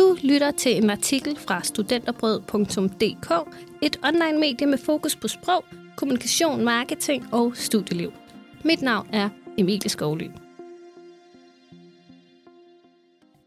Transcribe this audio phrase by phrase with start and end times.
[0.00, 5.64] Du lytter til en artikel fra studenterbrød.dk, et online medie med fokus på sprog,
[5.96, 8.12] kommunikation, marketing og studieliv.
[8.64, 9.28] Mit navn er
[9.58, 10.28] Emilie Skovly.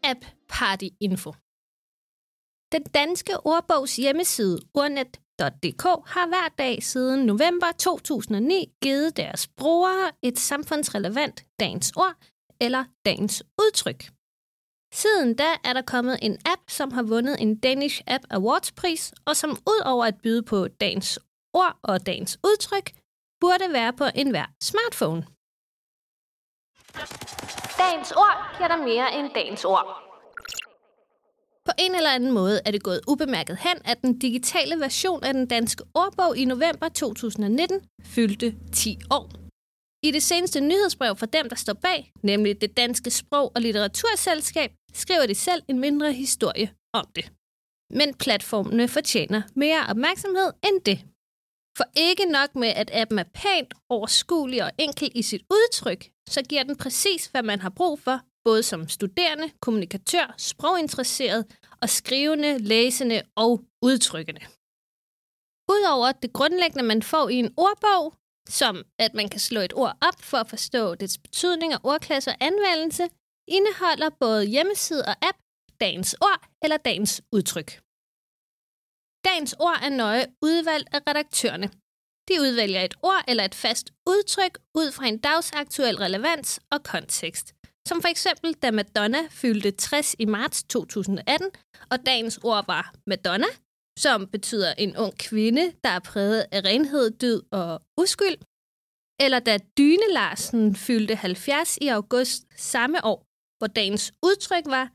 [0.03, 1.33] App Party Info
[2.71, 10.39] Den danske ordbogs hjemmeside ordnet.dk har hver dag siden november 2009 givet deres brugere et
[10.39, 12.15] samfundsrelevant dagens ord
[12.61, 14.09] eller dagens udtryk.
[14.93, 19.13] Siden da er der kommet en app, som har vundet en Danish App Awards pris,
[19.25, 21.19] og som ud over at byde på dagens
[21.53, 22.91] ord og dagens udtryk,
[23.41, 25.21] burde være på enhver smartphone.
[27.77, 29.87] Dagens ord giver dig mere end dagens ord.
[31.65, 35.33] På en eller anden måde er det gået ubemærket hen, at den digitale version af
[35.33, 39.29] den danske ordbog i november 2019 fyldte 10 år.
[40.03, 44.71] I det seneste nyhedsbrev fra dem, der står bag, nemlig det danske sprog- og litteraturselskab,
[44.93, 47.31] skriver de selv en mindre historie om det.
[47.89, 50.99] Men platformene fortjener mere opmærksomhed end det.
[51.77, 56.41] For ikke nok med, at appen er pænt, overskuelig og enkel i sit udtryk, så
[56.49, 61.45] giver den præcis, hvad man har brug for, både som studerende, kommunikatør, sproginteresseret
[61.81, 64.41] og skrivende, læsende og udtrykkende.
[65.69, 68.13] Udover det grundlæggende, man får i en ordbog,
[68.49, 72.31] som at man kan slå et ord op for at forstå dets betydning og ordklasse
[72.31, 73.09] og anvendelse,
[73.47, 75.37] indeholder både hjemmeside og app
[75.79, 77.69] dagens ord eller dagens udtryk.
[79.27, 81.67] Dagens ord er nøje udvalgt af redaktørerne.
[82.29, 87.47] De udvælger et ord eller et fast udtryk ud fra en dagsaktuel relevans og kontekst.
[87.87, 91.51] Som for eksempel, da Madonna fyldte 60 i marts 2018,
[91.91, 93.51] og dagens ord var Madonna,
[93.99, 98.37] som betyder en ung kvinde, der er præget af renhed, død og uskyld.
[99.23, 103.25] Eller da Dyne Larsen fyldte 70 i august samme år,
[103.63, 104.85] hvor dagens udtryk var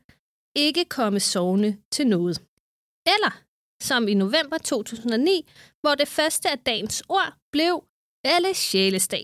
[0.55, 2.37] ikke komme sovende til noget.
[3.13, 3.33] Eller
[3.83, 5.49] som i november 2009,
[5.81, 7.73] hvor det første af dagens ord blev
[8.23, 9.23] alle sjælesdag.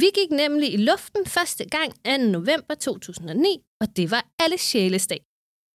[0.00, 2.16] Vi gik nemlig i luften første gang 2.
[2.16, 5.20] november 2009, og det var alle sjælesdag.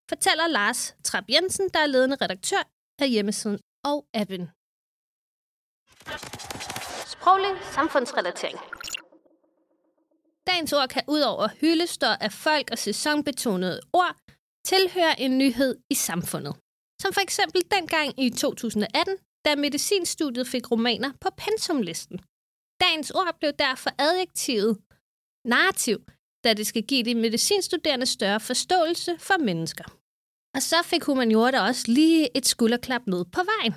[0.09, 2.63] Fortæller Lars Trap Jensen, der er ledende redaktør
[3.01, 4.45] af hjemmesiden og appen.
[7.13, 8.59] Sproglig samfundsrelatering.
[10.47, 14.15] Dagens ord kan ud over hyldestår af folk og sæsonbetonede ord
[14.65, 16.55] tilhøre en nyhed i samfundet.
[17.01, 22.19] Som for eksempel dengang i 2018, da medicinstudiet fik romaner på pensumlisten.
[22.81, 24.77] Dagens ord blev derfor adjektivet
[25.45, 25.97] narrativ,
[26.43, 29.83] da det skal give de medicinstuderende større forståelse for mennesker.
[30.55, 33.75] Og så fik humaniora også lige et skulderklap med på vejen.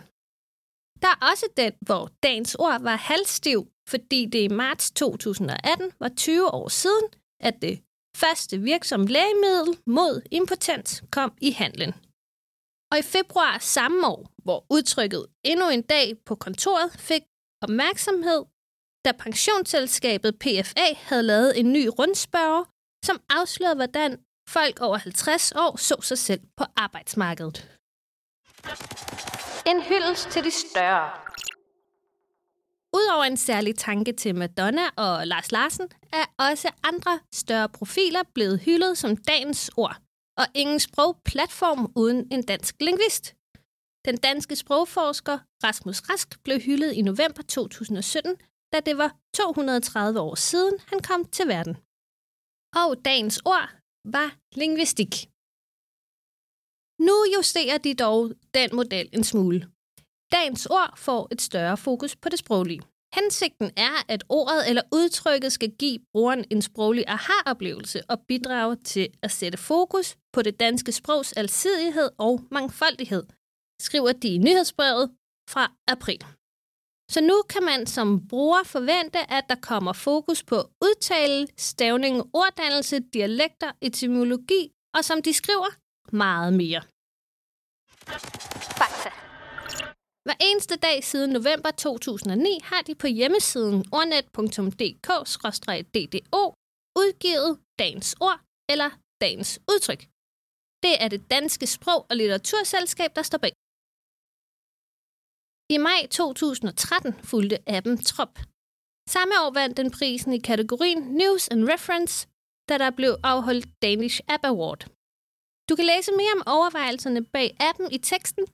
[1.04, 6.08] Der er også den, hvor dagens ord var halvstiv, fordi det i marts 2018 var
[6.08, 7.06] 20 år siden,
[7.40, 7.82] at det
[8.16, 11.92] første virksomme lægemiddel mod impotens kom i handlen.
[12.92, 17.22] Og i februar samme år, hvor udtrykket endnu en dag på kontoret fik
[17.62, 18.44] opmærksomhed,
[19.04, 22.64] da pensionsselskabet PFA havde lavet en ny rundspørge,
[23.04, 27.58] som afslørede, hvordan folk over 50 år så sig selv på arbejdsmarkedet.
[29.66, 31.10] En hyldest til de større.
[32.94, 38.60] Udover en særlig tanke til Madonna og Lars Larsen, er også andre større profiler blevet
[38.60, 39.96] hyldet som dagens ord,
[40.38, 43.34] og ingen sprogplatform uden en dansk lingvist.
[44.04, 48.36] Den danske sprogforsker Rasmus Rask blev hyldet i november 2017,
[48.72, 51.76] da det var 230 år siden, han kom til verden.
[52.76, 53.68] Og dagens ord
[54.04, 55.33] var lingvistik.
[57.06, 59.60] Nu justerer de dog den model en smule.
[60.32, 62.82] Dagens ord får et større fokus på det sproglige.
[63.14, 69.08] Hensigten er, at ordet eller udtrykket skal give brugeren en sproglig aha-oplevelse og bidrage til
[69.22, 73.24] at sætte fokus på det danske sprogs alsidighed og mangfoldighed,
[73.80, 75.10] skriver de i nyhedsbrevet
[75.50, 76.24] fra april.
[77.10, 83.00] Så nu kan man som bruger forvente, at der kommer fokus på udtale, stavning, orddannelse,
[83.00, 85.70] dialekter, etymologi og som de skriver,
[86.12, 86.82] meget mere.
[90.26, 96.42] Hver eneste dag siden november 2009 har de på hjemmesiden ordnet.dk-ddo
[97.02, 97.50] udgivet
[97.82, 98.40] dagens ord
[98.72, 98.90] eller
[99.24, 100.02] dagens udtryk.
[100.84, 103.54] Det er det danske sprog- og litteraturselskab, der står bag.
[105.74, 108.34] I maj 2013 fulgte appen Trop.
[109.14, 112.14] Samme år vandt den prisen i kategorien News and Reference,
[112.68, 114.80] da der blev afholdt Danish App Award.
[115.68, 118.44] Du kan læse mere om overvejelserne bag appen i teksten.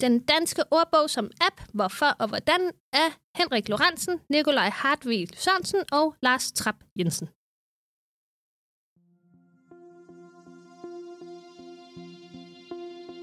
[0.00, 6.14] Den danske ordbog som app, hvorfor og hvordan af Henrik Lorentzen, Nikolaj Hartvig Sørensen og
[6.22, 7.28] Lars Trap Jensen.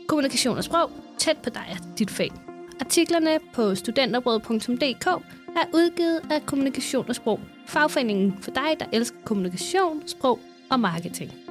[0.07, 2.31] Kommunikation og sprog, tæt på dig og dit fag.
[2.79, 5.07] Artiklerne på studenterbrød.dk
[5.57, 10.39] er udgivet af Kommunikation og Sprog, fagforeningen for dig, der elsker kommunikation, sprog
[10.71, 11.42] og marketing.